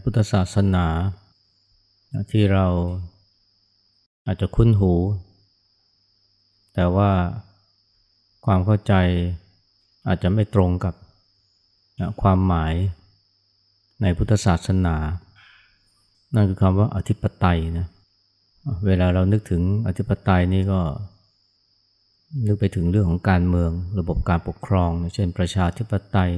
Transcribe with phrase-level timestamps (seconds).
[0.00, 0.86] ในพุทธศาสนา
[2.32, 2.66] ที่เรา
[4.26, 4.92] อาจจะคุ้นหู
[6.74, 7.10] แต่ว่า
[8.46, 8.94] ความเข้าใจ
[10.08, 10.94] อาจจะไม่ตรงกับ
[12.22, 12.74] ความหมาย
[14.02, 14.96] ในพุทธศาสนา
[16.34, 17.86] นั่นคือคำว่าอธิปไตยนะ
[18.86, 20.80] เวลาเรานึกถึงอธิปไตยนี่ก็
[22.46, 26.32] นึกไปถึงเรื่องของการเมืองระบบการปกครอง เช่นประชาธิปไตย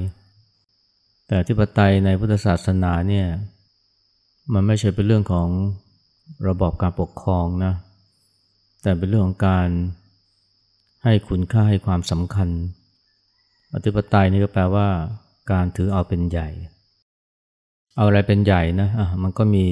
[1.26, 3.26] แต่อธิปไตยในพุทธศาสนาเนี่ย
[4.52, 5.48] มันไม่ใช่เป็นเรื่องของ
[6.48, 7.74] ระบอบการปกครองนะ
[8.82, 9.68] แต่เป็นเรื่องของการ
[11.04, 12.48] ให้คุณค่าให้ความสำคัญ
[13.74, 14.88] อธิปไตยนี่ก็แปลว่า
[15.52, 16.48] การถือเอาเป็นใหญ่
[17.96, 19.66] เอาอะไรเป็นใหญ่นะะมันก็มี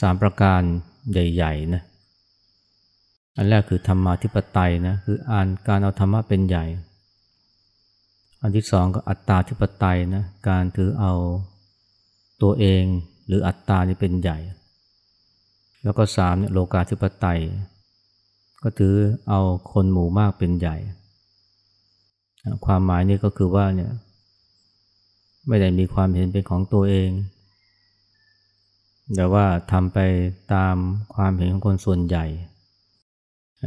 [0.00, 0.62] สามประการ
[1.12, 1.82] ใหญ่ๆนะ
[3.36, 6.64] อันแรกคือธรรมาธิปไตยนะ คืออ่านการเอาธรรมะเป็นใหญ่
[8.42, 11.12] อันที่สองก็อัตตาธิปไตยนะ การถือเอา
[12.42, 12.84] ตัวเอง
[13.26, 14.38] หรืออัตตานี่เป็นใหญ่
[15.82, 17.40] แล้วก็สามเนี่ยโลกาธิปไตย
[18.62, 18.94] ก็ถือ
[19.28, 19.40] เอา
[19.72, 20.76] คนหมู่มากเป็นใหญ่
[22.66, 23.92] ความหมายนี่ก็คือว่าเนี่ย
[25.48, 27.10] ไม่ได้มีความเห็นเป็นของตัวเอง
[29.14, 29.98] แต่ว่าทำไป
[30.54, 30.76] ตาม
[31.14, 32.24] ความเห็นของคนส่วนใหญ่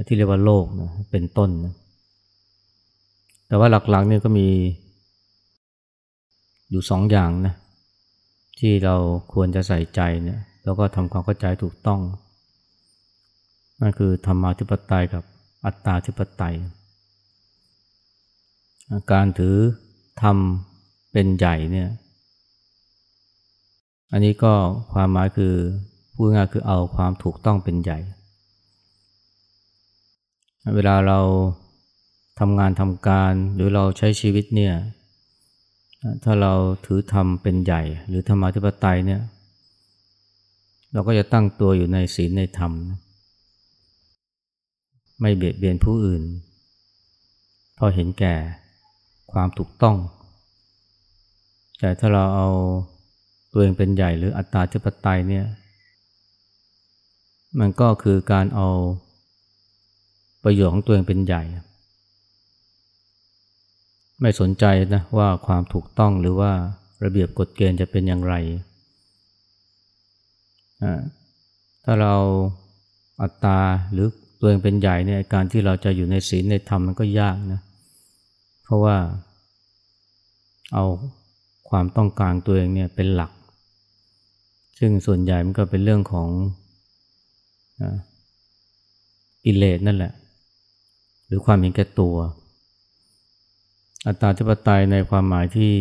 [0.07, 1.73] ที่เรียกว่าโลกนะเป็นต้นนะ
[3.47, 4.47] แต่ว่าหลักๆเนี่ยก็มี
[6.69, 7.53] อยู่สองอย่างนะ
[8.59, 8.95] ที่เรา
[9.33, 12.01] ควรจะใส่ใจเนี่ยแล้วก็ทำความเข้าใจถูกต้อง
[13.81, 15.23] นั่นคือธรรมาธิปไตยกับ
[15.65, 16.55] อัตตาธิปไตย
[19.11, 19.55] การถือ
[20.21, 20.37] ธรรม
[21.11, 21.89] เป็นใหญ่เนี่ย
[24.11, 24.53] อันนี้ก็
[24.93, 25.53] ความหมายคือ
[26.15, 27.99] พูดง่ายคือเอาความถูกต้องเป็นใหญ่
[30.75, 31.19] เวลาเรา
[32.39, 34.73] ทำงานทำการหรือเราใช้ชีวิตเนี่ย
[36.23, 36.53] ถ้าเรา
[36.85, 39.21] ถือธรรมเป็นใหญ่ หรือธรรมาธิปไตยเนี่ย
[40.93, 42.71] เราก็จะตั้งตัวอยู่ในศีลในธรรม
[45.21, 46.23] ไม่เบียดเบียนผู้อื่น
[47.75, 48.35] เพราะเห็นแก่
[49.31, 49.95] ความถูกต้อง
[51.79, 52.49] แต่ถ้าเราเอา
[53.51, 55.45] ตัวเองเป็นใหญ่หรืออัตตาธิปไตยเนี่ย
[57.59, 58.67] มันก็คือการเอา
[60.43, 61.43] ประโยชน์ของตัวเองเป็นใหญ่
[64.21, 66.51] ไม่สนใจนะว่าความถูกต้องหรือว่า
[67.03, 68.35] ระเบียบกฎเกณฑ์จะเป็นอย่างไร
[71.83, 72.15] ถ้าเรา
[73.21, 73.59] อัตตา
[73.91, 74.07] หรือ
[74.39, 77.61] ตัวเองเป็นใหญ่เนี่ยการที่เราจะอยู่ในศีลในธรรมมันก็ยากนะ
[78.63, 78.97] เพราะว่า
[80.73, 80.85] เอา
[81.69, 83.31] ความต้องการตัวเองเนี่ยเป็นหลัก
[84.79, 86.29] ซึ่งส่วนใหญ่มันก็เป็นเรื่องของ
[89.45, 90.13] อิเลสนั่นแหละ
[91.25, 92.15] หรือความเห็นแก่ตัว
[94.05, 95.75] อัตตาธิปไตยในความหมายที่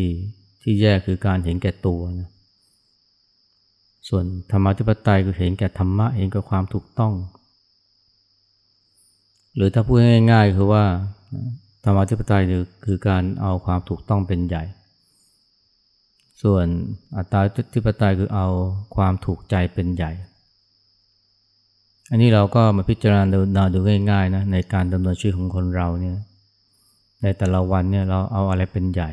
[0.62, 2.30] ที่แย่คือการเห็นแก่ตัวนะ
[4.08, 7.12] ส่วนธรรมธิปไตยคือเห็นแก่ธรรมะเองก็ความถูกต้อง
[9.54, 9.98] หรือถ้าพูด
[10.32, 10.84] ง่ายๆคือว่า
[11.84, 12.42] ธรรมธิปไตย
[12.84, 14.64] คือการเอาความถูกต้องเป็นใหญ่
[16.42, 16.66] ส่วน
[17.16, 17.40] อัตตา
[17.74, 18.46] ธิปไตยคือเอา
[18.96, 20.12] ความถูกใจเป็นใหญ่
[22.10, 23.40] อันนี้เราก็มาพิจารณาดู
[23.74, 23.78] ดู
[24.10, 26.16] ง่ายๆนะในการดำเนินชีวิตของคนเราเนี่ย
[27.24, 29.10] ในแต่ละวันเนี่ยเราเอาอะไรเป็นใหญ่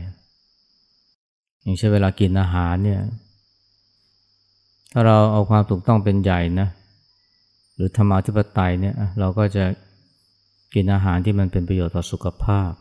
[1.61, 3.01] อย่างเช่นเวลากินอาหารเนี่ย
[4.91, 6.67] ถ้าเราเอาความถูกต้องเป็นใหญ่นะ
[7.75, 9.65] หรือธรรมาธิปไตยเนี่ยเราก็จะ
[10.73, 12.71] กินอาหารที่มันเป็นประโยชน์ต่อสุขภาพ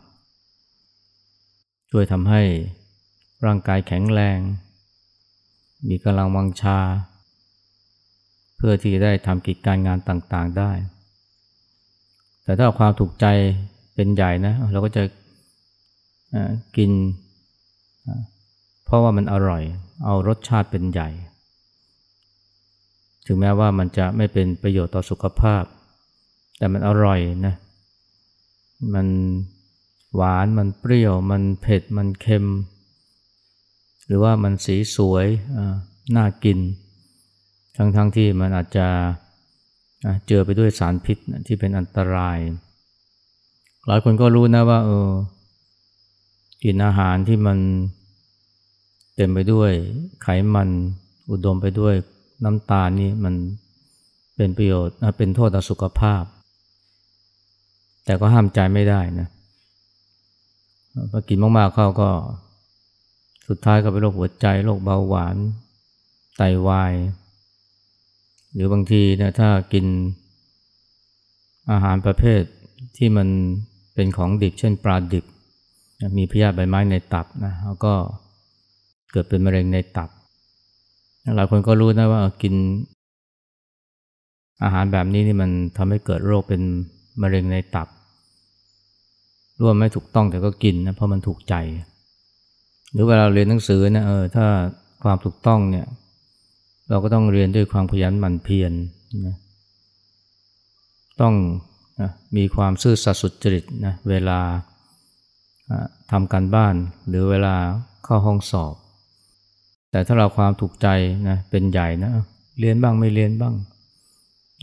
[1.91, 2.41] ช่วยทำให้
[3.45, 4.39] ร่างกายแข็งแรง
[5.89, 6.79] มีกำลังวังชา
[8.57, 10.71] เพื่อที่จะได้ทำกิจการงานต่างๆได้
[12.43, 13.25] แต่ถ้าความถูกใจ
[13.95, 15.03] เป็นใหญ่นะเราก็จะ
[16.77, 16.91] กิน
[18.85, 19.63] เพราะว่ามันอร่อย
[20.05, 21.09] เอารสชาติเป็นใหญ่
[23.25, 25.63] ถึงแม้ว่ามันจะไม่เป็นประโยชน์ต่อสุขภาพ
[26.57, 27.55] แต่มันอร่อยนะ
[28.93, 29.07] มัน
[30.15, 32.45] หวาน มันเปรี้ยว มันเผ็ด มันเค็ม
[34.05, 35.27] หรือว่ามันสีสวย
[36.15, 36.59] น่ากิน
[37.75, 38.87] ทั้งๆทที่มันอาจจะ
[40.27, 41.17] เจอไปด้วยสารพิษ
[41.47, 42.37] ที่เป็นอันตราย
[43.87, 45.09] หลายคนก็รู้นะว่าเออ
[46.63, 47.57] กินอาหารที่มัน
[49.15, 49.71] เต็มไปด้วย
[50.21, 50.69] ไขมัน
[51.31, 51.95] อุดมไปด้วย
[52.43, 53.35] น้ำตาลนี่มัน
[54.35, 56.23] เป็นประโยชน์เป็นโทษต่อสุขภาพ
[58.05, 59.27] แต่ก็ห้ามใจไม่ได้นะ
[61.11, 62.09] พอกินมากๆเข้าก็
[63.47, 65.35] สุดท้ายก็เป็นโรคหัวใจโรคเบาหวาน
[66.37, 66.93] ไตาวาย
[68.53, 69.85] หรือบางทีนะถ้ากิน
[71.71, 72.41] อาหารประเภท
[72.97, 73.27] ที่มัน
[73.93, 75.25] เป็นของดิบเช่นปลาดิบ
[76.17, 77.93] มีพยาธิใบไม้ในตับนะแล้วก็
[79.11, 80.09] เกิดเป็นมะเร็งในตับ
[81.35, 82.53] หลายคนก็รู้นะว่ากิน
[84.63, 86.61] อาหารแบบนี้นี่มันทำให้เกิดโรคเป็น
[87.21, 87.87] มะเร็งในตับ
[89.61, 91.55] ร่วมไม่ถูกต้องแต่ก็กินนะเพราะมันถูกใจ
[92.91, 94.45] หรือเวลาเรียนหนังสือนะเออถ้า
[95.03, 95.85] ความถูกต้องเนี่ย
[96.89, 98.71] เราก็ต้องเรียนด้วยความขยันหมั่นเพียร
[99.27, 99.35] นะ
[101.21, 101.33] ต้อง
[102.01, 104.39] นะมีความซื่อสัตย์สุจริตนะเวลา
[106.11, 106.75] ทำการบ้าน
[107.07, 107.55] หรือเวลา
[108.03, 108.75] เข้าห้องสอบ
[109.91, 110.87] แต่ถ้าเราความถูกใจ
[111.29, 112.11] นะเป็นใหญ่นะ
[112.59, 113.55] เรียนบ้างไม่เรียนบ้าง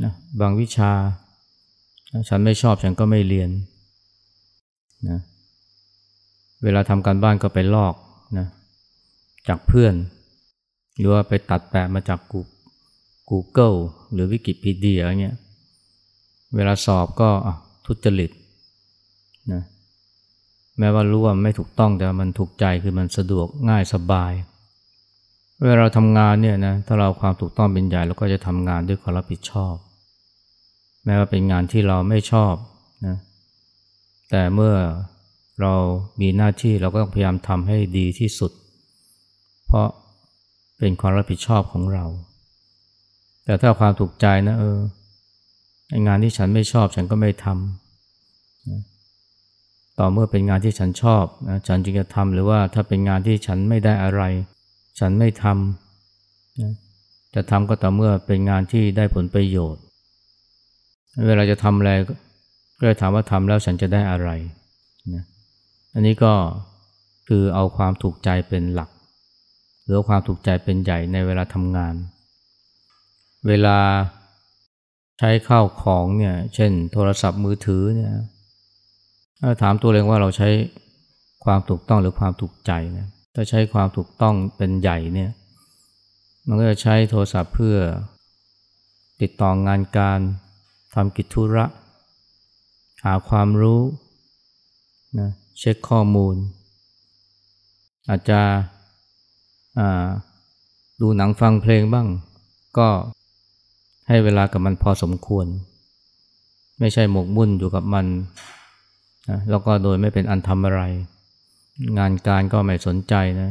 [0.05, 0.93] นะบางวิชา
[2.29, 3.51] ฉันไม่ชอบฉันก็ไม่เรียน
[5.09, 5.19] นะ
[6.63, 7.95] เวลาทำการบ้านก็ไปลอก
[8.39, 8.47] นะ
[9.49, 9.95] จากเพื่อน
[10.99, 12.21] หรือว่าไปตัดแปะมาจาก
[13.31, 13.77] Google
[14.13, 15.37] หรือวิกิพีเดียเงี้ย
[16.57, 17.31] เวลาสอบก็
[17.87, 18.31] ทุจริต
[19.53, 19.63] นะ
[20.79, 24.33] แม้ว่ารู้ว่าไม่ถูกต้องแต่มันถูกใจคือมันสะดวกง่ายสบาย
[25.63, 29.75] เวลาเราทำงานเนี่ยนะถ้าเราความถูกต้องเป็นใหญ่เราก็จะทำงานด้วยความรับผิดชอบ
[31.05, 32.55] แม้ว่าเป็นงานที่เราไม่ชอบ
[33.07, 33.17] นะ
[34.31, 34.75] แต่เมื่อ
[35.61, 35.75] เรา
[36.21, 38.53] มีหน้าที่เราก็ต้องพยายามทำให้ดีที่สุด
[39.67, 39.89] เพราะ
[40.79, 42.05] เป็นความรับผิดชอบของเรา
[43.45, 44.79] แต่ถ้าความถูกใจนะเออ
[46.07, 48.98] งานที่ฉันไม่ชอบฉันก็ไม่ทำ
[49.99, 54.23] ต่อเมื่อเป็นงานที่ฉันชอบนะฉันจึงจะทำหรือว่าถ้าเป็นงานที่ฉันไม่ได้อะไร
[54.99, 56.73] ฉันไม่ทำนะ
[57.35, 59.83] จะทำก็ต่อเมื่อเป็นงานที่ได้ผลประโยชน์
[61.27, 61.93] เวลาจะทำอะไร
[62.79, 64.31] ก็เลยถามว่าทำแล้วฉันจะได้อะไร
[65.15, 65.25] นะ
[65.95, 66.33] อันนี้ก็
[67.29, 68.91] คือเอาความถูกใจเป็นหลัก
[69.85, 71.95] หรือความถูกใจเป็นใหญ่ในเวลาทำงาน
[73.49, 73.79] เวลา
[75.19, 78.13] ใช้ข้าวของเนี่ย เช่น โทรศัพท์มือถือเนี่ย
[79.63, 80.49] ถามตัวเองว่าเราใช้
[81.45, 85.31] ความถูกต้องหรือความถูกใจนะถ้าใช้ความถูกต้องเป็นใหญ่เนี่ย
[86.47, 87.77] มันก็จะใช้โทรศัพท์เพื่อ
[89.21, 90.19] ติดต่องานการ
[90.95, 91.65] ทำกิจธุระ
[93.05, 93.83] หาความรู้
[95.19, 96.37] นะเช็คข้อมูล
[98.09, 98.41] อาจจะ
[101.01, 102.09] ดูหนังฟังเพลงบ้าง
[102.79, 102.89] ก็
[104.09, 105.47] ให้เวลากับมันพอสมควร
[106.79, 108.07] ไม่ใช่หมกมุ่นอยู่กับมัน
[109.29, 110.83] นะแล้วก็โดยไม่เป็นอันทำอะไร
[111.99, 113.51] งานการก็ไม่สนใจนะ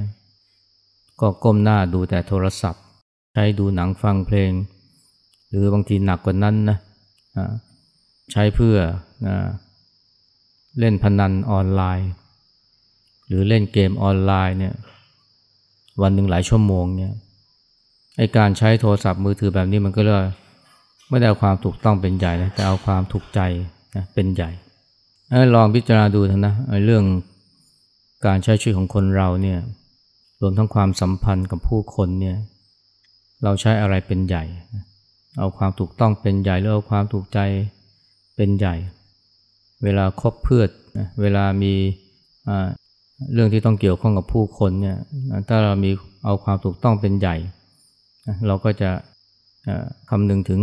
[1.22, 2.84] ก็ก้มหน้าดูแต่โทรศัพท์
[3.34, 4.52] ใช้ดูหนังฟังเพลง
[5.50, 6.78] หรือบางทีหนักกว่านั้นนะ
[8.32, 8.78] ใช้เพื่อ
[9.28, 9.36] นะ
[10.80, 12.10] เล่นพนันออนไลน์
[13.28, 14.74] หรือเล่นเกมออนไลน์เนี่ย
[16.02, 17.14] วันหนึ่งหลายชั่วโมงเนี่ย
[18.18, 20.26] ไอการใช้โทรศัพท์มือถือแบบนี้มันก็เลย
[21.10, 23.40] ไม่ได้เอาความถูกต้องเป็นใหญ่นะแต่เอาความถูกใจ
[23.96, 24.50] นะเป็นใหญ่
[25.56, 26.54] ลองพิจารณาดูนะ
[26.86, 27.04] เรื่อง
[28.26, 29.60] การใช้ชีวิตของคนเราเนี่ย
[30.42, 32.38] รวมทั้งความสัมพันธ์กับผู้คนเนี่ย
[33.44, 34.44] เราใช้อะไรเป็นใหญ่
[35.40, 37.40] เอาความถูกต้องเป็นใหญ่หรือเอาความถูกใจ
[38.36, 38.76] เป็นใหญ่
[39.84, 40.70] เวลาคบเพื่อน
[41.22, 41.74] เวลามี
[43.34, 44.98] เรื่องที่ต้องเกี่ยวข้องกับผู้คนเนี่ย
[45.50, 45.92] ถ้าเรามี
[46.26, 47.36] เอาความถูกต้องเป็นใหญ่
[48.48, 48.90] เราก็จะ
[50.10, 50.60] คำนึงถึง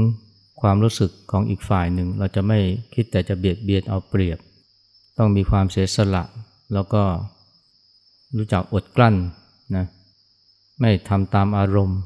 [0.61, 2.59] ความรู้สึกของอีกฝ่ายหนึ่ง เราจะไม่
[2.95, 4.39] คิดแต่จะเบียดเบียนเอาเปรียบ
[5.19, 6.25] ต้องมีความเสียสละ
[6.75, 7.03] แล้วก็
[8.37, 9.15] รู้จักอดกลั้น
[9.77, 9.85] นะ
[10.81, 12.01] ไม่ทำตามอารมณ์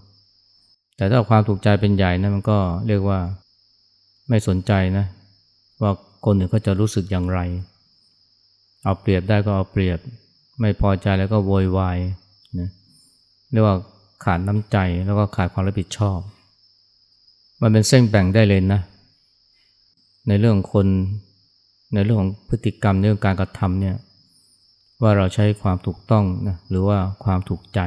[0.97, 3.19] แต่ถ้าความถูกใจเป็นใหญ่นะมันก็เรียกว่า
[4.29, 5.07] ไม่สนใจนะ
[5.83, 5.93] ว่า
[6.25, 7.41] คนอื่นเขาจะรู้สึกอย่างไร
[8.85, 9.99] เอาเปรียบได้ก็เอาเปรียบ
[10.61, 11.99] ไม่พอใจแล้วก็โวยวาย
[12.59, 12.69] นะ
[13.53, 13.77] เรียกว่า
[14.25, 16.19] ขาดน้ำใจแล้วก็ขาดความรับผิดชอบ
[17.61, 18.81] มันเป็นเส้นแบ่งได้เลยนะ
[20.29, 20.87] ในเรื่องคน
[21.95, 23.97] ในเรื่องของพฤติกรรมในเรื่องการกระทำเนี่ย
[25.03, 27.81] ว่าเราใช้ความถูกต้องนะหรือว่าความถูกใจ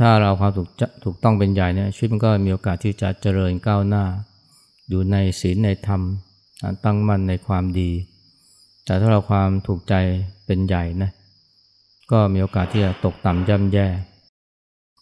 [0.00, 0.68] ถ้าเราความถูก
[1.04, 4.04] ถูกต้องเป็นใหญ่เนี่ยชีวิตมันก็มีโอกาสที่จะเจริญก้าวหน้า
[4.88, 6.02] อยู่ในศีลในธรรม
[6.84, 7.90] ตั้งมั่นในความดี
[8.84, 9.94] แต่ถ้าเราความถูกใจ
[10.46, 11.10] เป็นใหญ่นะ
[12.12, 13.86] ก็มีโอกาสที่จะตกต่ำย่ำแย่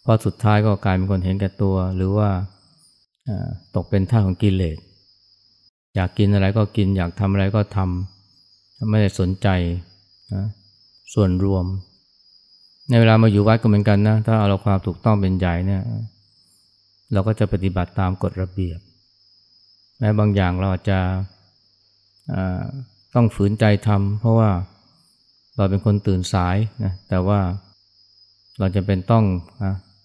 [0.02, 2.30] เพราะสุดท้ายก็กลายเป็นคนเห็นแก่ตัว หรือว่า
[3.76, 4.78] ตกเป็นท่าของกิเลส
[5.94, 9.48] อยากกินอะไรก็กิน อยากทำอะไรก็ทำไม่ได้สนใจ
[10.34, 10.44] นะ
[11.14, 11.64] ส่วนรวม
[12.88, 15.82] ในเวลามาอยู่วัดก็เหมือนกันนะ ถ้าเอาเราความถูกต้องเป็นใหญ่เนี่ย
[17.12, 18.78] เราก็จะปฏิบัติตามกฎระเบียบ
[19.98, 20.98] แม้บางอย่างเราอาจจะ
[23.14, 24.50] ต้องฝืนใจทำเพราะว่า
[25.56, 27.40] เราเป็นคนตื่นสายนะแต่ว่า
[28.58, 29.24] เราจะเป็นต้อง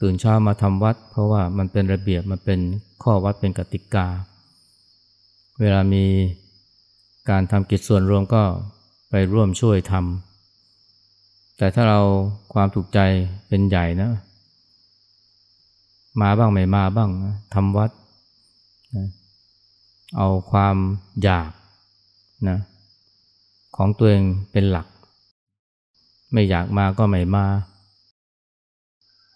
[0.02, 2.60] ตื่นเช้ามาทำวัด เพราะว่ามันเป็นระเบียบมันเป็น
[3.04, 4.08] ข้อวัดเป็นกติกา
[5.60, 6.06] เวลามี
[7.30, 8.44] การทำกิจส่วนรวมก็
[9.10, 12.02] ไปร่วมช่วยทำแต่ถ้าเรา
[12.54, 13.00] ความถูกใจ
[13.48, 14.12] เป็นใหญ่นะ
[16.22, 17.10] มาบ้างไม่มาบ้าง
[17.54, 17.92] ทำวัด
[18.96, 19.08] นะ
[20.18, 20.76] เอาความ
[21.24, 21.52] อยาก
[22.50, 22.58] นะ
[23.76, 24.88] ของตัวเองเป็นหลัก
[26.34, 27.46] ไม่อยากมาก็ไม่มา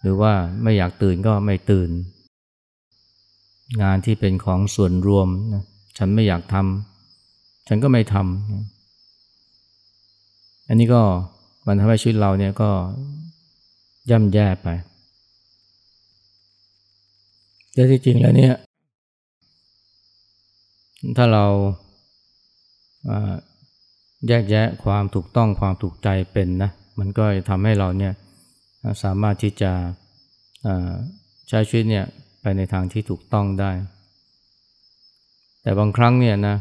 [0.00, 0.32] หรือว่า
[0.62, 1.90] ไม่อยากตื่นก็ไม่ตื่น
[3.82, 5.64] งานที่เป็นของส่วนรวมนะ
[5.98, 11.02] ฉันไม่อยากทำฉันก็ไม่ทำอันนี้ก็
[11.66, 12.70] มันทำให้ชีวิตเราเนี่ยก็
[14.10, 14.68] ย่ำแย่ไป
[17.72, 18.54] แต่ที่จริงแล้วเนี่ย
[21.16, 21.44] ถ้าเรา
[24.28, 28.12] แยกแยะความถูกต้องความถูกใจเป็นนะ มันก็จะทำให้เราเนี่ย
[29.02, 29.72] สามารถที่จะ
[31.48, 32.04] ใช้ชีวิตเนี่ย
[32.40, 33.70] ไปในทางที่ถูกต้องได้
[35.68, 36.56] แต่บางครั้งเนี่ยนะ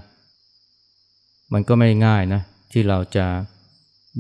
[1.54, 3.26] มันก็ไม่ง่ายนะ ที่เราจะ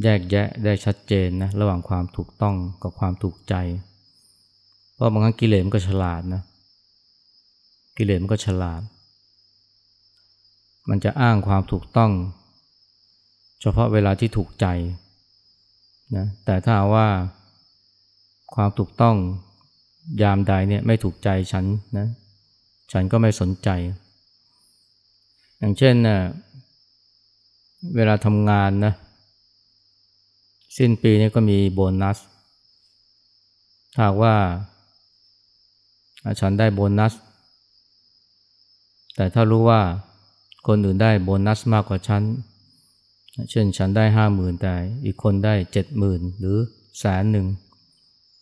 [0.03, 3.55] แยกแยะได้ชัดเจนนะระหว่างความถูกต้องกับความถูกใจ
[4.93, 6.41] เพราะบางครั้งกิเลสมันก็ฉลาดนะ
[7.97, 8.81] กิเลสมันก็ฉลาด
[10.89, 12.11] มันจะอ้างความถูกต้อง
[13.61, 14.65] เฉพาะเวลาที่ถูกใจ
[16.15, 17.07] นะแต่ถ้าว่า
[18.55, 19.15] ความถูกต้อง
[20.21, 21.65] ยามใดเนี่ยไม่ถูกใจฉัน
[21.97, 22.07] นะ
[22.91, 23.71] ฉันก็ไม่สนใจ
[25.59, 26.17] อย่างเช่นนะ
[27.95, 28.93] เวลาทำงานนะ
[30.77, 32.17] สิ้นปีนี้ก็มีโบนัส
[33.95, 34.35] ถ้าว่า
[36.39, 37.13] ฉันได้โบนัส
[39.15, 39.81] แต่ถ้ารู้ว่า
[40.67, 42.23] คนอื่นได้โบนัสมากกว่าฉัน
[43.51, 44.73] เช่นฉันได้ห้าหมื่นแต่
[45.05, 46.57] อีกคนได้เจ็ดหมื่นหรือ
[46.99, 47.45] แสนหนึ่ง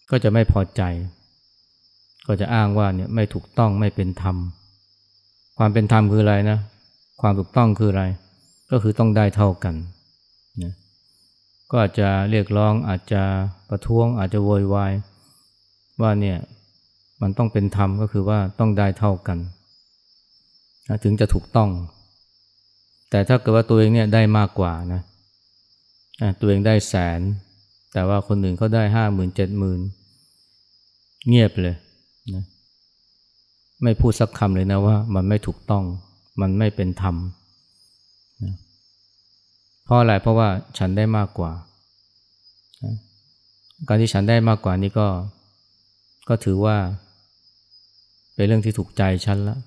[0.09, 0.81] ก็จะไม่พอใจ
[2.27, 4.37] ก็จะอ้างว่าเนี่ยไม่ถูกต้องไม่เป็นธรรม
[5.57, 6.59] ความเป็นธรรมคืออะไรนะ
[7.21, 8.03] ความถูกต้องคืออะไร
[8.71, 9.75] ก็คือต้องได้เท่ากัน
[10.63, 10.73] นะ
[11.69, 13.21] ก็อาจจะเรียกร้องอาจจะ
[13.69, 14.93] ประท้วงอาจจะโวยวาย
[16.01, 16.37] ว่าเนี่ย
[17.21, 19.37] มันต้องเป็นธรรมก็คือว่าต้องได้เท่ากัน
[21.03, 21.69] ถึงจะถูกต้อง
[23.09, 25.01] แต่ถ้าเกิดว่าตัวเองเนี่ยได้มากกว่านะ
[26.39, 27.21] ตัวเองได้แสน
[27.93, 29.79] แต่ว่าคนอื่นเขาได้ห้าหมื่นเจ็ดหมื่น
[31.27, 31.75] เงียบเลย
[32.33, 32.43] นะ
[33.83, 35.83] ไม่พูดสักคำเลยนะว่ามันไม่ถูกต้อง
[36.41, 37.15] มันไม่เป็นธรรม
[38.43, 38.53] นะ
[39.83, 41.51] เพราะอะไรเพราะว่าฉันได้มากกว่า
[43.87, 45.07] การที่ฉันได้มากกว่านี้ก็
[46.29, 46.77] ก็ถือว่า
[48.35, 49.59] เป็นเรื่องที่ถูกใจฉันแล้ว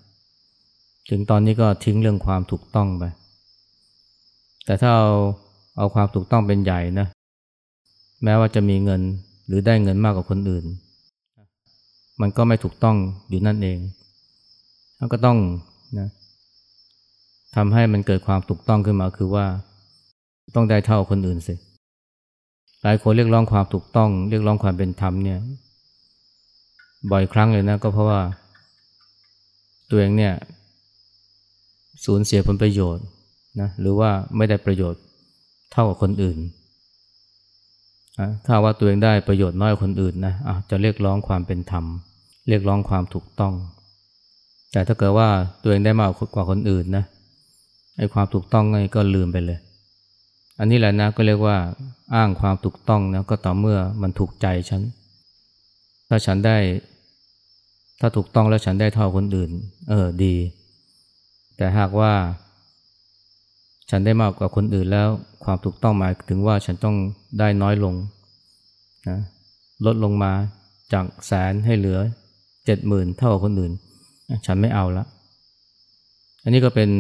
[1.11, 3.05] ถึงตอนนี้ก็ทิ้งเรื่องความถูกต้องไป
[4.65, 5.11] แต่ถ้าเอา
[5.79, 7.07] เอาความถูกต้องเป็นใหญ่นะ
[8.25, 9.03] แม้ว่าจะมีเงิน
[9.47, 10.65] หรือได้เงินมากกว่าคนอื่น
[12.21, 12.97] มันก็ไม่ถูกต้อง
[13.29, 13.79] อยู่นั่นเอง
[15.13, 15.39] ก็ต้อง
[15.99, 16.09] นะ
[17.57, 19.47] ทำให้มันเกิดความถูกต้องขึ้นมาคือว่า
[20.55, 21.55] ต้องได้เท่าคนอื่นสิ
[22.83, 25.39] หลายคนเรียกร้องความถูกต้อง เรียกร้องความเป็นธรรมเนี่ย
[27.11, 28.21] บ่อยครั้งเลยนะก็เพราะว่า
[29.91, 30.35] ตัวเองเนี่ย
[32.05, 33.05] สูญเสียผลประโยชน์
[33.61, 35.03] นะหรือว่าไม่ได้ประโยชน์
[35.73, 36.39] เท่ากับคนอื่น
[38.45, 41.85] ถ้าว่าตัวเองได้ประโยชน์น้อยคนอื่นนะะจะเรียกร้องความเป็นธรรม
[42.49, 43.55] เรียกร้องความถูกต้อง
[44.73, 45.29] แต่ถ้าเกิดว่า
[45.63, 47.05] ตัวเองได้มากกว่าคนอื่นนะ
[47.99, 49.59] ไอ้ความถูกต้องนี่ก็ลืมไปเลย
[50.59, 51.57] อันนี้แหละนะก็เรียกว่า
[52.15, 54.83] อ้างความถูกต้องนะก็ต่อเมื่อมันถูกใจฉัน
[56.09, 56.57] ถ้าฉันได้
[58.01, 59.51] ถ้าถูกต้องแล้วฉันได้เท่าคนอื่น
[59.89, 60.35] เออดี
[61.57, 62.13] แต่หากว่า
[63.91, 65.09] ฉันได้มากกว่าคนอื่นแล้ว
[65.45, 66.97] ความถูกต้องหมายถึงว่าฉันต้อง
[67.39, 67.95] ได้น้อยลง
[69.09, 69.19] นะ
[69.87, 70.33] ลดลงมา
[70.93, 71.99] จากแสนให้เหลือ
[72.67, 73.73] เจ็ดหมื่นเท่าคนอื่น
[74.47, 75.05] ฉันไม่เอาละ
[76.43, 76.91] อันนี้ก็เป็น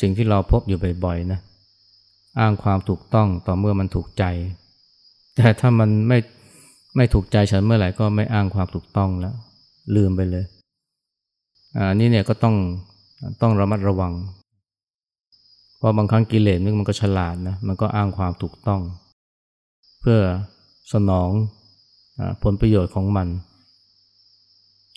[0.00, 1.40] สิ่งที่เราพบอยู่บ่อยๆนะ
[2.40, 4.24] อ้างความถูกต้องต่อเมื่อมันถูกใจ
[5.36, 6.18] แต่ถ้ามันไม่
[6.96, 9.34] ไม่ถูกใจฉันเมื่อไหร่ก็ไม่อ้างความถูกต้องแล้ว
[9.96, 10.44] ลืมไปเลย
[11.76, 12.56] อันนี้เนี่ยก็ต้อง
[13.42, 14.12] ต้องระมัดระวัง
[15.78, 18.80] เพราะบางครั้งกิเลสมันก็ฉลาดนะมันก็อ้างความถูกต้อง
[20.00, 20.20] เพื่อ
[20.92, 21.30] สนอง
[22.18, 23.28] อผลประโยชน์ของมัน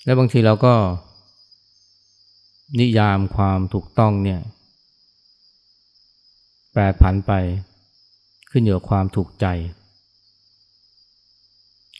[0.04, 0.74] และบางทีเราก็
[2.80, 4.40] นิยามความถูกต้องเนี่ย
[6.80, 7.34] แปรผันไป
[8.52, 9.46] ขึ้นอยู่กับความถูกใจ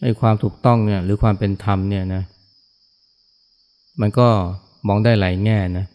[0.02, 2.24] ไอ้ความถูกต้องเนี่ยหรือความเป็นธรรมเนี่ยนะ
[4.02, 4.28] มันก็
[4.88, 5.86] มองได้หลายแง่นะ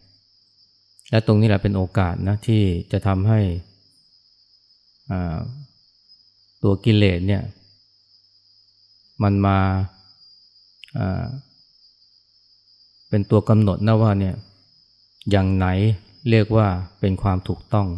[1.11, 2.63] และตรงนี้แหละเป็นโอกาสนะที่
[2.93, 3.41] จะทำให้
[6.63, 7.43] ตัวกิเลสเนี่ย
[9.23, 9.59] มันมา
[13.09, 14.35] เป็นตัวกำหนดนะว่าเนี่ย
[15.31, 15.67] อย่างไหน
[16.31, 16.67] เรียกว่า
[17.01, 17.89] เป็นความถูกต้อง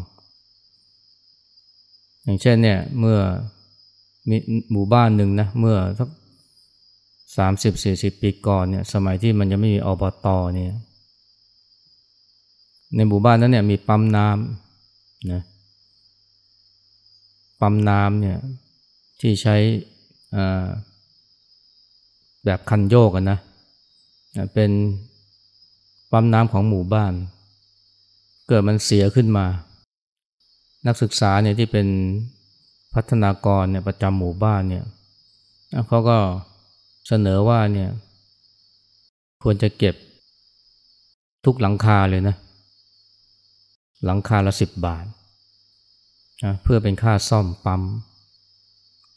[2.24, 3.18] อย่างเช่นเนี่ยเมื่อ
[4.28, 4.36] มี
[4.72, 6.08] หมู่บ้านหนึ่งนะเมื่อสัก
[7.36, 10.72] สามสิบสี่สิบปีก่อนเนี่ยสมัยที่มันยังไม่มีอบตเนี่ย
[12.94, 15.42] ในหมู่บ้านนั้นเนี่ยมีปั๊มน้ำนะ
[17.60, 18.38] ปั๊มน้ำเนี่ย
[19.20, 19.56] ที่ใช้
[22.44, 23.38] แบบคันโยกนะ
[24.54, 24.70] เป็น
[26.12, 27.12] ปั๊มน้ำของหมู่บ้าน
[28.48, 29.46] เกิดมันเสียขึ้นมา
[30.86, 31.86] นักศึกษาเนี่ยที่เป็น
[32.94, 34.84] พัฒนากรเนี่ยประจำหมู่บ้านเนี่ย
[35.88, 36.18] เขาก็
[37.08, 37.90] เสนอว่าเนี่ย
[39.42, 39.94] ควรจะเก็บ
[41.44, 42.36] ทุกหลังคาเลยนะ
[44.04, 45.04] หลังคาละสิบบาท
[46.44, 47.82] นะเพื่อเป็นค่าซ่อมปั๊ม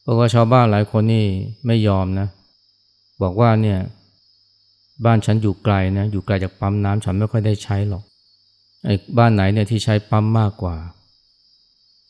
[0.01, 1.25] เพราะว่าชาวบ้านหลายคนนี่
[1.65, 2.27] ไม่ยอมนะ
[3.21, 3.79] บอกว่าเนี่ย
[5.05, 8.03] บ้านฉันอยู่ไกลนะอยู่ไกลจากปั๊มน้ำฉันไม่ค่อยได้ใช้หรอก
[8.85, 10.75] ไอ้บ้านไหนเนี่ยที่ใช้ปั๊มมากกว่า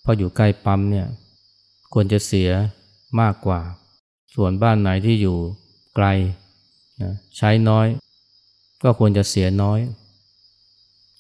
[0.08, 1.08] ราะอยู่ใกล้ปั๊มเนี่ย
[1.94, 2.50] ควรจะเสีย
[3.22, 3.60] มากกว่า
[4.36, 5.38] ส่วนบ้านไหนที่อยู่
[5.96, 6.06] ไกล
[7.02, 7.88] นะใช้น้อย
[8.84, 9.80] ก็ควรจะเสียน้อย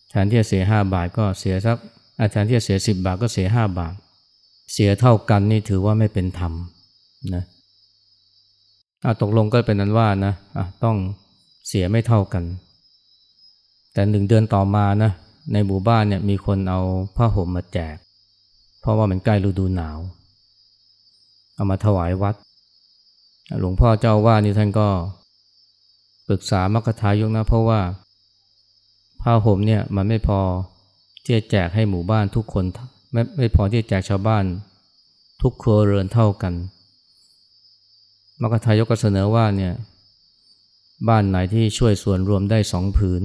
[0.10, 1.78] แทนที่จะเสียห้าบาทก็เสียสัก
[2.32, 3.94] แทนที่จะเสียสิบบาทก็เสียห้าบาท
[4.74, 6.54] เสียเท่ากันนี่ถือว่าไม่เป็นธรรม
[7.36, 7.44] นะ
[9.22, 10.98] ตกลงก็เป็นนั้นว่านะะต้อง
[11.68, 12.44] เสียไม่เท่ากัน
[13.94, 15.12] แต่หนึ่งเดือนต่อมานะ
[15.54, 16.82] ในหมู่บ้านเนี่ยมีคนเอา
[17.16, 17.96] ผ้าห่มมาแจก
[18.88, 19.98] ราะว่ามันใกล้ฤดูหนาว
[21.56, 22.36] เอามาถวายวัด
[23.60, 24.88] หลวงพ่อเจ้าว่านี่ท่านก็
[26.28, 27.82] ปรึกษามรรคทายกนะ เพราะว่า
[29.22, 30.40] ผ้าห่มเนี่ยมันไม่พอ
[31.24, 32.66] ที่จะแจกให้หมู่บ้านทุกคน
[33.12, 34.46] ไม่ไม่พอที่จะแจกชาวบ้าน
[35.42, 36.54] ทุกครัวเรือนเท่ากัน
[38.42, 39.74] มรรคทายกก็เสนอว่าเนี่ย
[41.10, 43.24] บ้านไหนที่ช่วยส่วนรวมได้สองผืน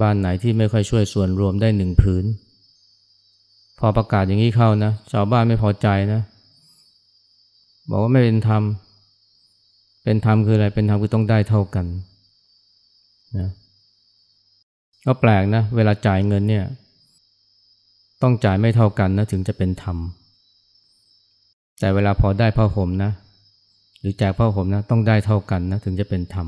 [0.00, 2.24] บ้านไหนที่ไม่ค่อยช่วยส่วนรวมได้หนึ่งผืน
[3.84, 6.20] พอประกาศอย่างนี้เข้านะชาวบ้านไม่พอใจนะ
[7.90, 8.62] บอกว่าไม่เป็นธรรม
[10.04, 11.86] เป็นธรรมคืออะไร เป็นธรรมคือต้องได้เท่ากัน
[13.38, 13.48] นะ
[15.06, 16.64] ก็แปลกนะ เวลาจ่ายเงินเนี่ย
[18.22, 19.96] ต้องจ่ายไม่เท่ากันนะถึงจะเป็นธรรม
[21.80, 23.10] แต่เวลาพอได้ผ้าห่มนะ
[24.00, 26.46] หรือแจกผ้าห่มนะ ต้องได้เท่ากันนะถึงจะเป็นธรรม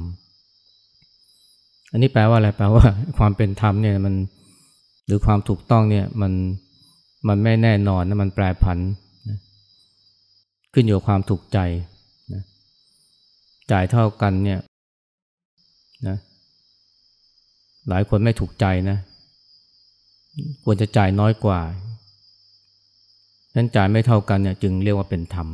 [1.93, 2.85] อันนี้แปลว่าอะไร แปลว่า
[3.19, 4.15] ความเป็นธรรมเนี่ยมัน
[5.07, 6.33] หรือความถูกต้องเนี่ยมัน
[7.29, 8.79] มันไม่แน่นอนนะมันแปรผัน
[9.29, 9.39] นะ
[10.73, 11.59] ขึ้นอยู่กับความถูกใจ
[12.33, 12.43] นะ
[13.73, 14.61] จ่ายเท่ากันเนี่ย
[16.07, 16.17] นะ
[17.89, 18.99] หลายคนไม่ถูกใจนะ
[20.65, 21.61] ควรจะจ่ายน้อยกว่า
[23.57, 25.49] นั้นจ่ายไม่เท่ากันเนี่ยจึงเรียกว่าเป็นธรรม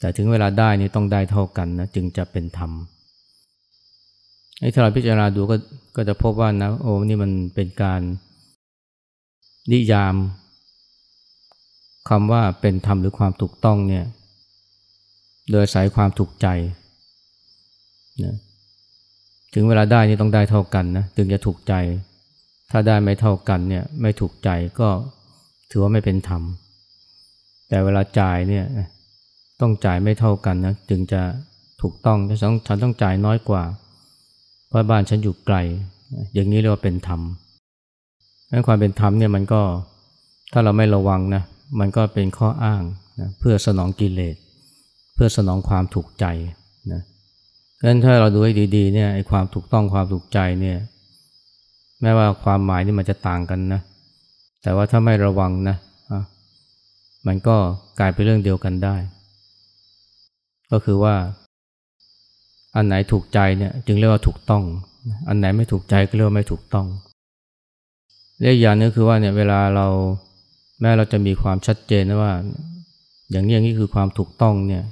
[0.00, 2.70] แต่ถึงเวลาได้นี่ต้องได้เท่ากันนะจึงจะเป็นธรรม
[4.60, 5.56] ไอ้ถ้าเราพิจารณาดูก็
[5.96, 8.00] ก็จะพบว่านะโอ้นี่มันเป็นการ
[9.72, 10.14] นิยาม
[12.08, 14.04] คำว่าเป็นธรรมหรือความถูกต้องเนี่ย
[15.52, 16.46] โดยสายความถูกใจ
[18.24, 18.34] นะ
[19.54, 21.74] ถึงเวลาได้นี่ต้องได้เท่ากันนะถึงจะถูกใจ
[22.70, 24.88] ถ้าได้ไม่เท่ากันเนี่ยไม่ถูกใจก็
[25.70, 26.42] ถือว่าไม่เป็นธรรม
[27.68, 28.64] แต่เวลาจ่ายเนี่ย
[29.60, 31.22] ต้องจ่ายไม่เท่ากันนะจึงจะ
[31.82, 33.62] ถูกต้องฉันฉันต้องจ่ายน้อยกว่า
[34.68, 35.56] เพราะบ้านฉันอยู่ไกล
[36.34, 37.20] อย่างนี้เรียกว่าเป็นธรรม
[38.50, 39.62] ดังความเป็นธรรมเนี่ยมันก็
[40.52, 41.42] ถ้าเราไม่ระวังนะ
[41.78, 42.82] มันก็เป็นข้ออ้าง
[43.20, 44.36] นะเพื่อสนองกิเลส
[45.14, 46.26] เพื่อสนองความถูกใจ
[46.92, 47.02] นะ
[47.78, 50.78] ดังนั้นถ้าเราดูให้ดีๆเนี่ยไอ้ความถูกต้องความถูกใจเนี่ย
[52.02, 53.80] แม้ว่าความหมายนี่มันจะต่างกันนะ
[54.62, 55.76] แต่ว่าถ้าไม่ระวังนะ
[57.26, 57.56] มันก็
[57.98, 58.96] กลายเป็นเรื่องเดียวกันได้
[60.70, 61.14] ก็คือว่า
[62.76, 64.62] อันไหนถูกใจเนี่ยจึงเรียกว่าถูกต้อง
[65.28, 66.86] อันไหนไม่ถูกใจก็เรียกว่าไม่ถูกต้อง
[68.40, 69.86] เรียกอย่างนึงคือว่าเนี่ยเวลาเรา
[70.80, 72.32] แม้เราจะมีความชัดเจนนะว่า
[73.30, 74.84] อย่างนี้อย่างนี้คือความถูกต้องเนี่ย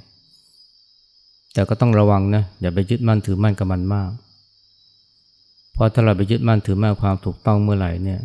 [1.53, 4.09] แต่ก็ต้องระวังนะอย่าไปยึดมั่นถือมั่นกับมันมาก
[5.73, 8.19] เพราะถ้าเราไปยึดมั่นถือมั่นความถูกต้องเมื่อไหร่เนี่ย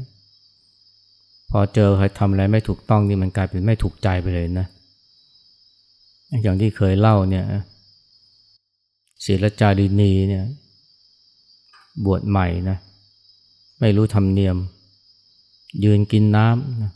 [1.50, 4.66] พอเจอใครทำอะไรไม่ถูกต้องนี่มันกลายเป็นไม่ถูกใจไปเลยนะ
[6.42, 7.44] อย่างที่เคยเล่าเนี่ย
[9.24, 10.44] ศิลจารินีเนี่ย
[12.04, 12.76] บวชใหม่นะ
[13.80, 14.56] ไม่รู้ธรรมเนียม
[15.84, 16.92] ยืนกินน้ำนะ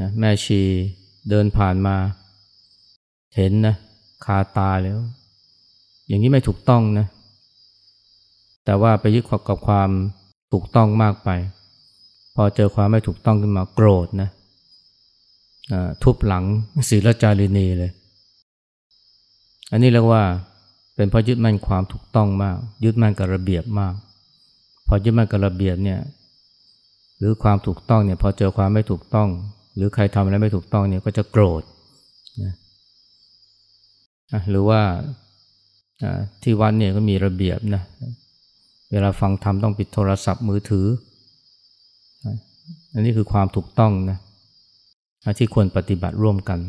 [0.00, 0.60] นะแม่ชี
[1.30, 1.96] เดินผ่านมา
[3.36, 3.74] เห็นนะ
[4.24, 4.98] คาตาแล้ว
[6.08, 7.06] อย่างนี้ไม่ถูกต้องนะ
[8.64, 9.90] แต่ว่าไปยึดกับความ
[10.52, 11.30] ถูกต้องมากไป
[12.34, 14.28] พอเจอความไม่ถูกต้องขึ้นมาโกรธนะ
[16.02, 16.44] ทุบหลัง
[16.88, 17.92] ศีลจารีนีเลย
[19.70, 20.22] อันนี้เรียกว่า
[20.94, 23.94] เป็นเพราะยึดมั่นความถูกต้องมาก ยึดมั่นกับระเบียบมาก
[24.86, 26.00] พอยึดมั่นกับระเบียบเนี่ย
[27.18, 29.28] หรือความถูกต้องเนี่ยพอเจอความไม่ถูกต้อง
[29.76, 31.62] หรือใครทำอะไรไม่ถูกต้องเนี่ยก็จะโกรธ
[34.50, 34.80] หรือว่า
[36.42, 37.82] ที่วัดเนี่ยก็มีระเบียบนะ
[38.92, 40.86] เวลาฟังธรรมต้องปิดโทรศัพท์มือถือ
[42.92, 44.18] อันนี้คือความถูกต้องนะ
[45.38, 46.60] ที่ควรปฏิบัติร่วมกัน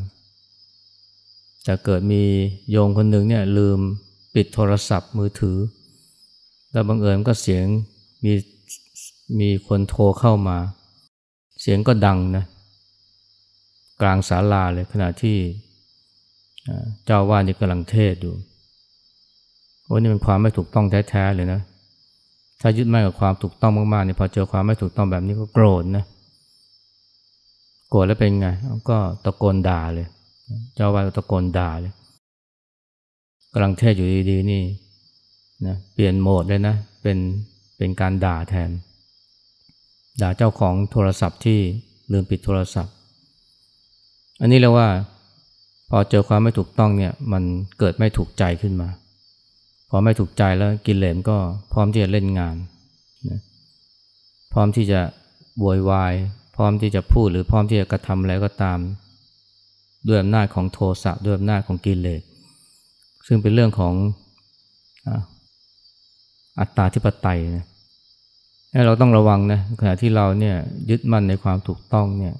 [1.64, 2.24] แต่เกิดมี
[2.72, 3.80] โยมคนหนึ่งเนี่ยลืม
[4.36, 5.58] ปิดโทรศัพท์มือถือ
[6.72, 7.66] แล้วบังเอิญก็เสียง
[8.26, 8.34] มี
[9.40, 10.58] มีคนโทรเข้ามา
[11.62, 12.46] เสียงก็ดังนะ
[14.02, 15.38] กลางศาลาเลยขณะที่
[17.06, 18.36] เจ้าว่านี่กำลังเทศอยู่
[19.86, 21.62] โอ้นี่เป็นความไม่ถูกต้องแท้ๆเลยนะ
[22.62, 26.06] ถ้ายึดมั่นกับความถูกต้องมากๆเนี่ยพอเจอความไม่ถูกต้องแบบนี้ก็โกรธนะ
[27.90, 28.48] โกรธแล้วเป็นไง
[28.90, 30.08] ก็ตะโกนด่าเลย
[30.76, 31.94] เจ้าว่าตะโกนด่าเลย
[33.54, 34.64] กำลังเทศอยู่ดีๆนี่
[35.66, 37.18] นะเปลี่ยนโหมดเลยนะเป็น
[37.78, 38.70] เป็นการด่าแทน
[40.22, 41.60] ด่าเจ้าของโทรศัพท์ที่
[42.12, 42.94] ลืมปิดโทรศัพท์
[44.42, 44.90] อันนี้เรียกว่า
[45.90, 47.44] พอเจอความไม่ถูกต้องเนี่ยมัน
[47.80, 48.90] เกิดไม่ถูกใจขึ้นมา
[49.90, 51.38] พอไม่ถูกใจแล้วกินเหลมก็
[51.74, 52.56] พร้อมที่จะเล่นงาน
[53.30, 53.40] นะ
[54.54, 55.02] พร้อมที่จะ
[55.62, 56.14] บวยวาย
[56.56, 58.80] พร้อมที่จะพูดหรือพร้อมที่จะกระทำอะไรก็ตาม
[60.08, 62.22] ด้วยอำนาจของโทสะด้วยอำนาจของกิเลส
[63.28, 63.94] ซึ่งเป็นเรื่องของ
[66.60, 67.66] อัตตาธิปไตยนะ
[68.86, 70.56] เราต้องระวังนะขณะที่เราเนี่ย
[70.90, 72.34] ยึดมั่นในความถูกต้องเนี่ย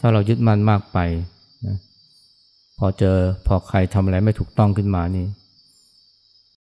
[0.00, 0.98] ถ้าเรายึดมั่นมากไป
[1.66, 1.76] นะ
[2.78, 5.26] พอเจอพอใครทำอะไรไม่ถูกต้องขึ้นมานี่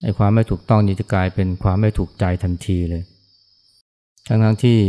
[0.04, 3.04] ไอ้ความไม่ถูกต้องนี้จะกลายเป็นความไม่ถูกใจทันทีเลย
[4.28, 4.80] ทั้งทั้งที่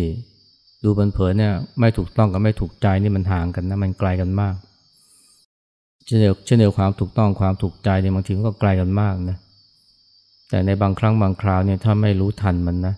[0.85, 4.55] ดูบันเผยเนี่ยไม่ถูกต้องกับไม่ถูกใจนี่มันห่างกันนะมันไกลกันมาก
[6.07, 9.37] เช่นเดียวเช่นเดียวความถูกต้องความถูกใจเนี่ยบางทีก็ไกลกันมากนะ
[10.51, 12.95] แต่ในบางครั้งบางคราวเนี่ยถ้าไม่รู้ทันมันนะ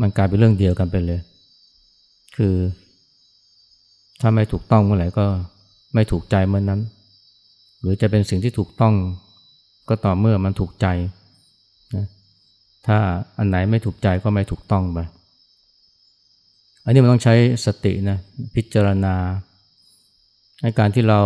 [0.00, 1.20] มันกลายเป็นเรื่องเดียวกันไปเลย
[2.36, 2.54] คือ
[4.26, 5.26] ถ้าไม่ถูกต้องเมื่อไหร่ก็
[5.94, 6.80] ไม่ถูกใจเมื่อนนั้น
[7.80, 8.94] หรือจะเป็นสิ่งที่ถูกต้อง
[9.88, 10.86] ก็ต่อเมื่อมันถูกใจ
[11.96, 12.06] นะ
[12.86, 12.98] ถ้า
[13.38, 14.98] อันไหนไม่ถูกใจก็ไม่ถูกต้องไป
[16.84, 17.34] อันนี้มันต้องใช้
[17.66, 18.18] สตินะ
[18.54, 19.14] พิจารณา
[20.62, 21.20] ในการที่เรา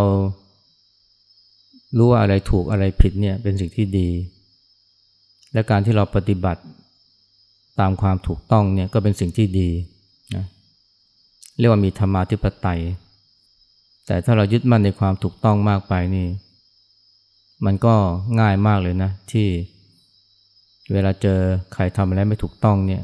[1.96, 4.08] รู้ว่าอะไรถูกอะไรผิดเนี่ยเป็นสิ่งที่ดี
[5.52, 6.62] และการที่เราปฏิบัติ
[7.80, 9.68] ตามความถูกต้องเนี่ยก็เป็นสิ่งที่ดี
[10.36, 10.44] นะ
[11.58, 12.80] เรียกว่ามีธรรมาธิปไตย
[14.06, 16.26] แต่ถ้าเรายึดมั่นในความถูกต้องมากไปนี่
[17.64, 17.94] มันก็
[18.40, 19.48] ง่ายมากเลยนะ ที่
[20.92, 21.38] เวลาเจอ
[21.74, 23.02] ใครทำอะไรไม่ถูกต้องเนี่ย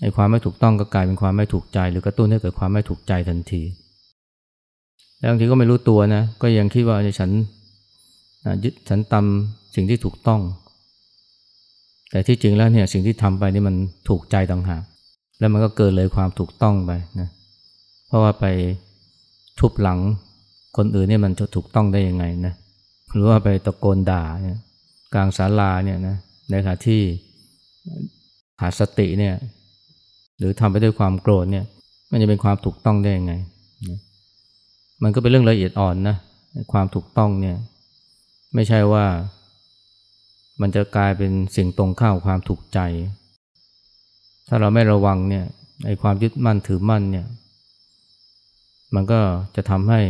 [0.00, 3.62] ไอ้ความไม่ถูกต้องก็กลายเป็นความไม่ถูกใจ หรือกระตุ้นให้เกิดความไม่ถูกใจทันที
[5.18, 7.30] แล้วบางทีก็ไม่รู้ตัวนะ ก็ยังคิดว่าฉัน
[8.64, 10.40] ยึดฉันตำสิ่งที่ถูกต้อง
[12.10, 13.74] แต่ที่จริงแล้วเนี่ยสิ่งที่ทำไปนี่มัน
[14.08, 14.82] ถูกใจต่างหาก
[15.42, 17.28] แล้วมันก็เกินเลยความถูกต้องไปนะ
[18.06, 18.44] เพราะว่าไป
[19.60, 19.98] ทุบหลัง
[20.76, 22.54] คนอื่นเนี่ยมันจะถูกต้องได้ยังไงนะ
[23.12, 24.58] หรือว่าไปตะโกนด่าเนี่ย
[25.14, 26.16] กลางศาลาเนี่ยนะ
[26.50, 27.00] ในขณะที่
[28.60, 29.34] ขาดสติเนี่ย
[30.38, 31.64] หรือทำไปด้วยความโกรธเนี่ย
[32.10, 33.32] มันจะเป็นความถูกต้องได้ยังไง
[33.90, 33.98] นะ
[35.02, 36.16] มันก็เป็นเรื่องละเอียดอ่อนนะ
[36.72, 37.56] ความถูกต้องเนี่ย
[38.54, 39.04] ไม่ใช่ว่า
[40.60, 42.78] มันจะกลายเป็นสิ่งตรงข้ามความถูกใจ
[44.48, 45.44] ถ้าเราไม่ระวังเนี่ย
[45.86, 47.26] ไอ้ความยึดมั่นถือมั่นเนี่ย
[48.94, 49.20] มันก็
[49.56, 50.00] จะทำให้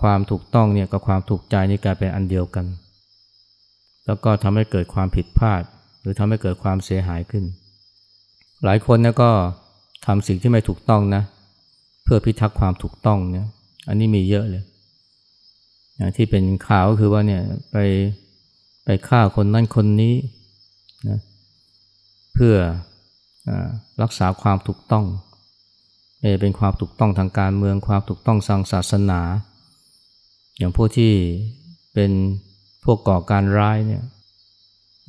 [0.00, 2.66] ความถูกต้องเนี่ยกับความถูกใจนี่กลายเป็นอันเดียวกัน
[4.06, 5.62] แล้วก็ทำให้เกิดความผิดพลาด
[6.00, 7.44] หรือทำให้เกิดความเสียหายขึ้น
[8.64, 9.30] หลายคนเนี่ยก็
[10.06, 11.22] ทำสิ่งที่ไม่ถูกต้องนะ
[12.04, 13.46] เพื่อพิทักษ์ความถูกต้องเนี่ย
[13.88, 14.64] อันนี้มีเยอะเลย
[15.96, 17.76] อย่างที่เป็นข่าวก็คือว่าเนี่ยไป
[18.84, 20.14] ไปฆ่าคนนั่นคนนี้
[21.08, 21.18] นะ
[22.36, 22.56] เพื่อ
[23.48, 23.50] อ
[24.02, 25.04] รักษาความถูกต้อง
[26.40, 29.20] เป็นความถูกต้องทางการเมืองความถูกต้องทางศาสนา
[30.58, 31.12] อย่างพวกที่
[31.94, 32.10] เป็น
[32.84, 34.02] พวกก่อการร้ายเนี่ย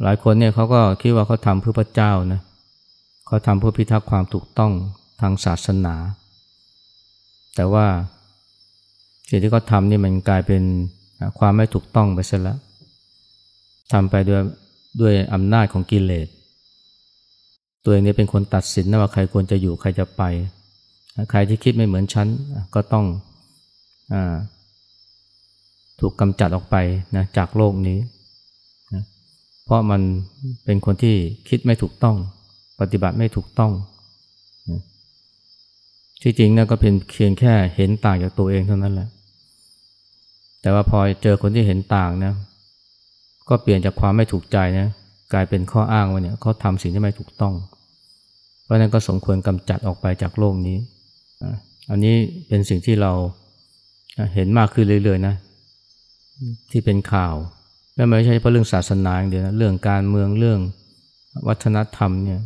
[0.04, 2.42] หลายคนเนี่ยเขาก็คิดว่าเขาทำเพื่อพระเจ้านะ
[3.28, 4.72] เขาทำเพื่อพิทักษ์ความถูกต้อง
[5.22, 5.96] ทางศาสนา
[7.56, 7.86] แต่ว่า
[9.30, 10.64] สิ่งที่เขาทำนี่มันกลายเป็น
[11.40, 12.60] ความไม่ถูกต้องไปซะแล้ว
[13.92, 14.42] ทำไปด้วย
[15.02, 16.28] ด้วยอำนาจของกิเลส
[17.84, 20.24] ตัวเองเนี่ยเป็นคนตัดสินนะว่าใครควรจะอยู่ใครจะไป
[21.32, 22.28] ใครที่คิดไม่เหมือนฉัน
[22.76, 23.06] ก็ต้อง
[24.14, 24.16] อ
[26.00, 26.76] ถูกกำจัดออกไป
[27.16, 27.98] นะจากโลกนี้
[28.94, 29.04] นะ
[29.66, 30.02] เพราะมัน
[30.66, 31.16] เป็นคนที่
[31.50, 32.16] คิดไม่ถูกต้อง
[32.80, 33.72] ปฏิบัติไม่ถูกต้อง
[34.70, 34.82] นะ
[36.22, 39.10] ที่จริงนะก็เป็นเพียงแค่เห็นต่างจากตัวเองเท่านั้นแหละ
[40.62, 42.34] แต่ว่าพอเจอคนที่เห็นต่างนะ
[43.50, 44.88] ก็เปลี่ยนจากความไม่ถูกใจนะ
[45.34, 47.54] กลายเป็นข้ออ้างว่าเนี่ยเขาทำสิ่งที่ไม่ถูกต้อง
[48.64, 50.78] เพราะนั้นก็สมควรกำจัดออกไปจากโลกนี้
[51.90, 52.16] อันนี้
[52.48, 53.12] เป็นสิ่งที่เรา
[54.34, 55.36] เห็นมากขึ้นเรื่อยๆนะ
[56.72, 57.36] ที่เป็นข่าว
[57.96, 60.60] และไม่ใช่เฉพาะเรื่องศาสนาอย่างเดียวนะเรื่องการเมืองเรื่อง
[61.48, 62.40] วัฒนธรรมเนี่ย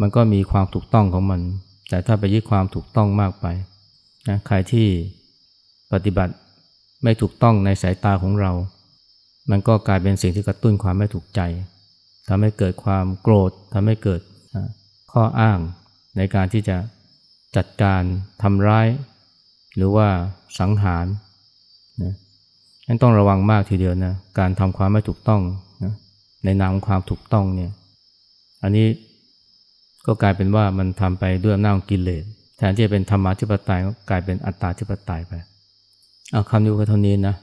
[0.00, 1.40] มันก็มีความถูกต้องของมัน
[1.88, 3.46] แต่ถ้าไปยึดความถูกต้องมากไป
[4.28, 4.86] นะใครที่
[5.92, 6.32] ปฏิบัติ
[7.02, 8.52] ไม่ถูกต้องในสายตาของเรา
[9.50, 11.40] มันก็กลายเป็นสิ่งที่กระตุ้นความไม่ถูกใจ
[12.28, 14.20] ทำให้เกิดความโกรธทำให้เกิด
[15.12, 15.58] ข้ออ้าง
[16.16, 16.76] ในการที่จะ
[17.56, 18.02] จัดการ
[18.42, 18.86] ทำร้าย
[19.76, 20.08] หรือว่า
[20.58, 21.06] สังหาร
[22.02, 22.14] นะ
[22.86, 25.42] นั่นต้องระวังมากทีเดียวนะการทำความไม่ถูกต้อง
[25.84, 25.92] นะ
[26.44, 27.72] ในนามความถูกต้องเนี่ย
[28.62, 28.86] อันนี้
[30.06, 32.24] ก็กลายเป็นว่ามันทำไปด้วยอำนาจของกิเลส
[32.56, 35.32] แทนที่จะเป็นธรรมาธิปไตยก็กลายเป็นอัตตาธิปไตยไป
[36.32, 37.34] เอาคำนี้ก็เท่านี้นะ